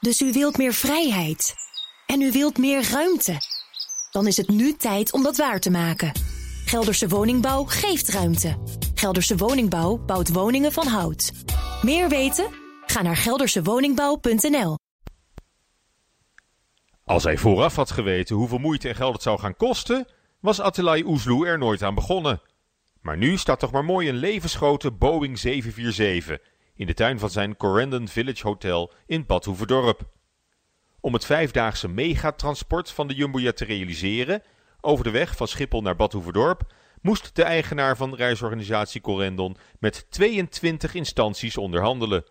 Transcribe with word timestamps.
Dus 0.00 0.20
u 0.20 0.32
wilt 0.32 0.56
meer 0.56 0.72
vrijheid. 0.72 1.54
En 2.06 2.20
u 2.20 2.32
wilt 2.32 2.58
meer 2.58 2.90
ruimte. 2.90 3.36
Dan 4.10 4.26
is 4.26 4.36
het 4.36 4.48
nu 4.48 4.72
tijd 4.72 5.12
om 5.12 5.22
dat 5.22 5.36
waar 5.36 5.60
te 5.60 5.70
maken. 5.70 6.12
Gelderse 6.64 7.08
Woningbouw 7.08 7.64
geeft 7.64 8.08
ruimte. 8.08 8.58
Gelderse 8.94 9.36
Woningbouw 9.36 9.96
bouwt 9.96 10.32
woningen 10.32 10.72
van 10.72 10.86
hout. 10.86 11.32
Meer 11.82 12.08
weten? 12.08 12.48
Ga 12.86 13.02
naar 13.02 13.16
geldersewoningbouw.nl. 13.16 14.78
Als 17.04 17.24
hij 17.24 17.36
vooraf 17.36 17.76
had 17.76 17.90
geweten 17.90 18.36
hoeveel 18.36 18.58
moeite 18.58 18.88
en 18.88 18.94
geld 18.94 19.12
het 19.12 19.22
zou 19.22 19.38
gaan 19.38 19.56
kosten, 19.56 20.08
was 20.40 20.60
Attilay 20.60 21.02
Oesloe 21.02 21.46
er 21.46 21.58
nooit 21.58 21.82
aan 21.82 21.94
begonnen. 21.94 22.42
Maar 23.00 23.16
nu 23.16 23.36
staat 23.36 23.58
toch 23.58 23.72
maar 23.72 23.84
mooi 23.84 24.08
een 24.08 24.16
levensgrote 24.16 24.90
Boeing 24.92 25.38
747 25.38 26.38
in 26.80 26.86
de 26.86 26.94
tuin 26.94 27.18
van 27.18 27.30
zijn 27.30 27.56
Corendon 27.56 28.08
Village 28.08 28.46
Hotel 28.46 28.92
in 29.06 29.26
Bad 29.26 29.44
Hoeverdorp. 29.44 30.00
Om 31.00 31.12
het 31.12 31.24
vijfdaagse 31.24 31.88
megatransport 31.88 32.90
van 32.90 33.08
de 33.08 33.14
Jumbojet 33.14 33.56
te 33.56 33.64
realiseren, 33.64 34.42
over 34.80 35.04
de 35.04 35.10
weg 35.10 35.36
van 35.36 35.48
Schiphol 35.48 35.82
naar 35.82 35.96
Bad 35.96 36.12
Hoeverdorp, 36.12 36.72
moest 37.00 37.36
de 37.36 37.42
eigenaar 37.42 37.96
van 37.96 38.14
reisorganisatie 38.14 39.00
Corendon 39.00 39.56
met 39.78 40.06
22 40.10 40.94
instanties 40.94 41.56
onderhandelen. 41.56 42.24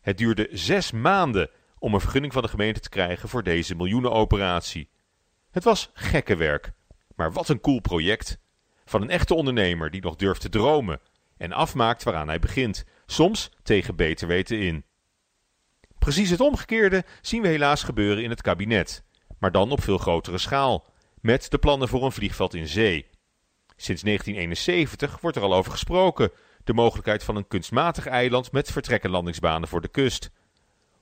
Het 0.00 0.18
duurde 0.18 0.48
zes 0.50 0.90
maanden 0.90 1.50
om 1.78 1.94
een 1.94 2.00
vergunning 2.00 2.32
van 2.32 2.42
de 2.42 2.48
gemeente 2.48 2.80
te 2.80 2.88
krijgen 2.88 3.28
voor 3.28 3.42
deze 3.42 3.74
miljoenenoperatie. 3.74 4.88
Het 5.50 5.64
was 5.64 5.90
gekke 5.94 6.36
werk, 6.36 6.72
maar 7.16 7.32
wat 7.32 7.48
een 7.48 7.60
cool 7.60 7.80
project. 7.80 8.38
Van 8.84 9.02
een 9.02 9.10
echte 9.10 9.34
ondernemer 9.34 9.90
die 9.90 10.02
nog 10.02 10.16
durft 10.16 10.40
te 10.40 10.48
dromen 10.48 11.00
en 11.42 11.52
afmaakt 11.52 12.02
waaraan 12.02 12.28
hij 12.28 12.38
begint, 12.38 12.84
soms 13.12 13.50
tegen 13.62 13.96
beter 13.96 14.28
weten 14.28 14.60
in. 14.60 14.84
Precies 15.98 16.30
het 16.30 16.40
omgekeerde 16.40 17.04
zien 17.20 17.42
we 17.42 17.48
helaas 17.48 17.82
gebeuren 17.82 18.22
in 18.22 18.30
het 18.30 18.42
kabinet, 18.42 19.04
maar 19.38 19.52
dan 19.52 19.70
op 19.70 19.82
veel 19.82 19.98
grotere 19.98 20.38
schaal, 20.38 20.84
met 21.20 21.50
de 21.50 21.58
plannen 21.58 21.88
voor 21.88 22.04
een 22.04 22.12
vliegveld 22.12 22.54
in 22.54 22.66
zee. 22.66 23.06
Sinds 23.76 24.02
1971 24.02 25.20
wordt 25.20 25.36
er 25.36 25.42
al 25.42 25.54
over 25.54 25.72
gesproken, 25.72 26.30
de 26.64 26.74
mogelijkheid 26.74 27.24
van 27.24 27.36
een 27.36 27.48
kunstmatig 27.48 28.06
eiland 28.06 28.52
met 28.52 28.72
vertrek- 28.72 29.04
en 29.04 29.10
landingsbanen 29.10 29.68
voor 29.68 29.80
de 29.80 29.88
kust. 29.88 30.30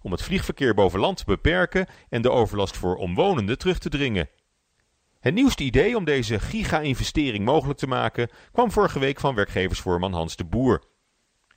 Om 0.03 0.13
het 0.13 0.23
vliegverkeer 0.23 0.75
boven 0.75 1.01
land 1.01 1.17
te 1.17 1.25
beperken 1.25 1.87
en 2.09 2.23
de 2.23 2.31
overlast 2.31 2.77
voor 2.77 2.97
omwonenden 2.97 3.59
terug 3.59 3.79
te 3.79 3.89
dringen. 3.89 4.29
Het 5.21 5.35
nieuwste 5.35 5.63
idee 5.63 5.97
om 5.97 6.05
deze 6.05 6.39
giga-investering 6.39 7.45
mogelijk 7.45 7.79
te 7.79 7.87
maken 7.87 8.31
kwam 8.53 8.71
vorige 8.71 8.99
week 8.99 9.21
van 9.21 9.35
werkgeversvoorman 9.35 10.13
Hans 10.13 10.37
de 10.37 10.45
Boer. 10.45 10.90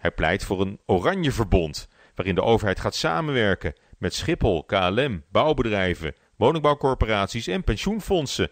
Hij 0.04 0.12
pleit 0.12 0.44
voor 0.44 0.62
een 0.62 0.80
oranje 0.86 1.32
verbond, 1.32 1.88
waarin 2.16 2.36
de 2.36 2.42
overheid 2.42 2.80
gaat 2.80 2.96
samenwerken 2.96 3.74
met 3.98 4.14
Schiphol, 4.14 4.64
KLM, 4.64 5.24
bouwbedrijven, 5.32 6.16
woningbouwcorporaties 6.36 7.48
en 7.48 7.64
pensioenfondsen. 7.64 8.52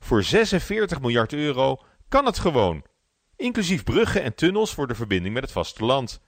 Voor 0.00 0.22
46 0.22 1.00
miljard 1.00 1.32
euro 1.32 1.78
kan 2.08 2.26
het 2.26 2.38
gewoon. 2.38 2.84
Inclusief 3.36 3.84
bruggen 3.84 4.22
en 4.22 4.34
tunnels 4.34 4.74
voor 4.74 4.86
de 4.86 4.94
verbinding 4.94 5.34
met 5.34 5.42
het 5.42 5.52
vasteland. 5.52 6.20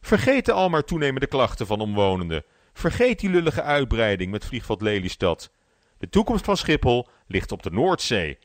Vergeet 0.00 0.44
de 0.44 0.52
almaar 0.52 0.84
toenemende 0.84 1.26
klachten 1.26 1.66
van 1.66 1.80
omwonenden. 1.80 2.44
Vergeet 2.72 3.20
die 3.20 3.30
lullige 3.30 3.62
uitbreiding 3.62 4.30
met 4.30 4.44
vliegveld 4.44 4.82
Lelystad. 4.82 5.52
De 5.98 6.08
toekomst 6.08 6.44
van 6.44 6.56
Schiphol 6.56 7.08
ligt 7.26 7.52
op 7.52 7.62
de 7.62 7.70
Noordzee. 7.70 8.38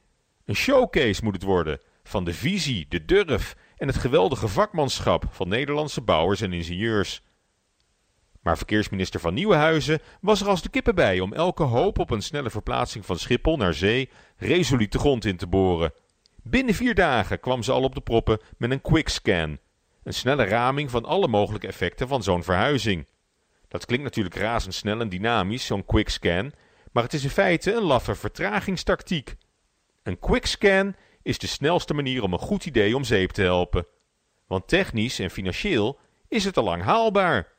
Een 0.45 0.55
showcase 0.55 1.23
moet 1.23 1.33
het 1.33 1.43
worden 1.43 1.80
van 2.03 2.23
de 2.23 2.33
visie, 2.33 2.86
de 2.89 3.05
durf 3.05 3.55
en 3.77 3.87
het 3.87 3.97
geweldige 3.97 4.47
vakmanschap 4.47 5.25
van 5.29 5.47
Nederlandse 5.47 6.01
bouwers 6.01 6.41
en 6.41 6.53
ingenieurs. 6.53 7.23
Maar 8.41 8.57
verkeersminister 8.57 9.19
van 9.19 9.33
Nieuwenhuizen 9.33 9.99
was 10.21 10.41
er 10.41 10.47
als 10.47 10.61
de 10.61 10.69
kippen 10.69 10.95
bij 10.95 11.19
om 11.19 11.33
elke 11.33 11.63
hoop 11.63 11.99
op 11.99 12.09
een 12.09 12.21
snelle 12.21 12.49
verplaatsing 12.49 13.05
van 13.05 13.17
Schiphol 13.17 13.57
naar 13.57 13.73
zee 13.73 14.09
resoluut 14.37 14.91
de 14.91 14.99
grond 14.99 15.25
in 15.25 15.37
te 15.37 15.47
boren. 15.47 15.93
Binnen 16.43 16.75
vier 16.75 16.95
dagen 16.95 17.39
kwam 17.39 17.63
ze 17.63 17.71
al 17.71 17.83
op 17.83 17.95
de 17.95 18.02
proppen 18.02 18.39
met 18.58 18.71
een 18.71 18.81
quickscan, 18.81 19.58
een 20.03 20.14
snelle 20.14 20.43
raming 20.43 20.91
van 20.91 21.05
alle 21.05 21.27
mogelijke 21.27 21.67
effecten 21.67 22.08
van 22.08 22.23
zo'n 22.23 22.43
verhuizing. 22.43 23.08
Dat 23.67 23.85
klinkt 23.85 24.05
natuurlijk 24.05 24.35
razendsnel 24.35 25.02
en 25.02 25.09
dynamisch, 25.09 25.65
zo'n 25.65 25.85
quickscan, 25.85 26.52
maar 26.91 27.03
het 27.03 27.14
is 27.14 27.23
in 27.23 27.30
feite 27.30 27.73
een 27.73 27.83
laffe 27.83 28.15
vertragingstactiek. 28.15 29.35
Een 30.03 30.19
quickscan 30.19 30.95
is 31.25 31.37
de 31.37 31.47
snelste 31.47 31.93
manier 31.93 32.23
om 32.23 32.33
een 32.33 32.39
goed 32.39 32.65
idee 32.65 32.95
om 32.95 33.03
zeep 33.03 33.30
te 33.30 33.41
helpen. 33.41 33.87
Want 34.47 34.67
technisch 34.67 35.19
en 35.19 35.30
financieel 35.30 35.99
is 36.27 36.43
het 36.45 36.58
al 36.58 36.63
lang 36.63 36.83
haalbaar. 36.83 37.53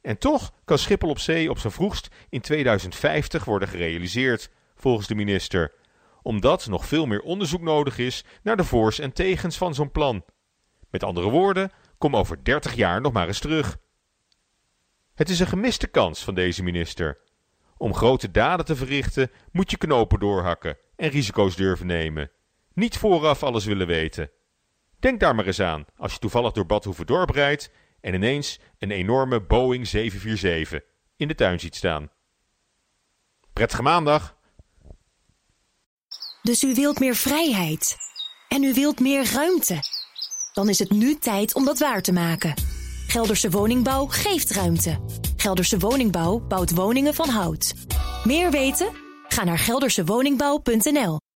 En 0.00 0.18
toch 0.18 0.52
kan 0.64 0.78
Schiphol 0.78 1.10
op 1.10 1.18
zee 1.18 1.50
op 1.50 1.58
zijn 1.58 1.72
vroegst 1.72 2.08
in 2.28 2.40
2050 2.40 3.44
worden 3.44 3.68
gerealiseerd, 3.68 4.50
volgens 4.74 5.06
de 5.06 5.14
minister, 5.14 5.72
omdat 6.22 6.66
nog 6.66 6.86
veel 6.86 7.06
meer 7.06 7.20
onderzoek 7.20 7.60
nodig 7.60 7.98
is 7.98 8.24
naar 8.42 8.56
de 8.56 8.64
voor's 8.64 8.98
en 8.98 9.12
tegens 9.12 9.56
van 9.56 9.74
zo'n 9.74 9.90
plan. 9.90 10.24
Met 10.90 11.02
andere 11.02 11.30
woorden, 11.30 11.70
kom 11.98 12.16
over 12.16 12.44
30 12.44 12.74
jaar 12.74 13.00
nog 13.00 13.12
maar 13.12 13.26
eens 13.26 13.40
terug. 13.40 13.78
Het 15.14 15.28
is 15.28 15.40
een 15.40 15.46
gemiste 15.46 15.86
kans 15.86 16.24
van 16.24 16.34
deze 16.34 16.62
minister. 16.62 17.18
Om 17.76 17.94
grote 17.94 18.30
daden 18.30 18.66
te 18.66 18.76
verrichten 18.76 19.30
moet 19.52 19.70
je 19.70 19.76
knopen 19.76 20.20
doorhakken 20.20 20.76
en 20.96 21.08
risico's 21.08 21.56
durven 21.56 21.86
nemen. 21.86 22.30
Niet 22.74 22.96
vooraf 22.96 23.42
alles 23.42 23.64
willen 23.64 23.86
weten. 23.86 24.30
Denk 24.98 25.20
daar 25.20 25.34
maar 25.34 25.46
eens 25.46 25.60
aan 25.60 25.84
als 25.96 26.12
je 26.12 26.18
toevallig 26.18 26.52
door 26.52 26.66
Bad 26.66 26.84
Hoeverdorp 26.84 27.30
rijdt 27.30 27.70
en 28.00 28.14
ineens 28.14 28.60
een 28.78 28.90
enorme 28.90 29.40
Boeing 29.42 29.86
747 29.86 30.88
in 31.16 31.28
de 31.28 31.34
tuin 31.34 31.60
ziet 31.60 31.76
staan. 31.76 32.10
Prettige 33.52 33.82
maandag! 33.82 34.38
Dus 36.42 36.62
u 36.62 36.74
wilt 36.74 36.98
meer 37.00 37.14
vrijheid. 37.14 37.96
En 38.48 38.62
u 38.62 38.74
wilt 38.74 39.00
meer 39.00 39.32
ruimte. 39.32 39.78
Dan 40.52 40.68
is 40.68 40.78
het 40.78 40.90
nu 40.90 41.14
tijd 41.14 41.54
om 41.54 41.64
dat 41.64 41.78
waar 41.78 42.02
te 42.02 42.12
maken. 42.12 42.54
Gelderse 43.06 43.50
Woningbouw 43.50 44.06
geeft 44.06 44.50
ruimte. 44.50 44.98
Gelderse 45.36 45.78
Woningbouw 45.78 46.38
bouwt 46.38 46.74
woningen 46.74 47.14
van 47.14 47.28
hout. 47.28 47.74
Meer 48.24 48.50
weten? 48.50 48.88
Ga 49.28 49.44
naar 49.44 49.58
geldersewoningbouw.nl 49.58 51.20